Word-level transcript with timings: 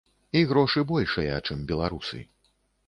І 0.39 0.41
грошы 0.51 0.79
большыя, 0.93 1.37
чым 1.51 1.59
беларусы. 1.75 2.27